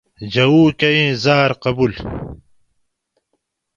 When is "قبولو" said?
1.61-2.03